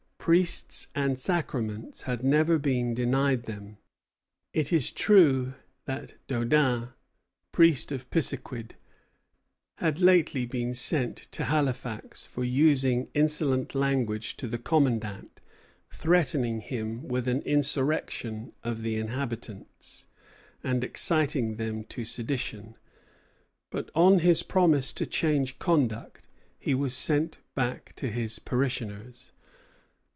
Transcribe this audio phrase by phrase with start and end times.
[0.23, 3.77] Priests and sacraments had never been denied them.
[4.53, 6.89] It is true that Daudin,
[7.51, 8.75] priest of Pisiquid,
[9.77, 15.41] had lately been sent to Halifax for using insolent language to the commandant,
[15.91, 20.05] threatening him with an insurrection of the inhabitants,
[20.63, 22.75] and exciting them to sedition;
[23.71, 26.27] but on his promise to change conduct,
[26.59, 29.31] he was sent back to his parishioners.